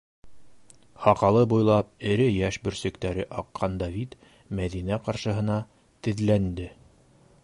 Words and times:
-Һаҡалы 1.03 1.43
буйлап 1.51 1.91
эре 2.13 2.25
йәш 2.37 2.57
бөрсөктәре 2.63 3.27
аҡҡан 3.43 3.77
Давид 3.83 4.17
Мәҙинә 4.61 4.99
ҡаршыһына 5.09 5.61
теҙләнде. 6.09 6.71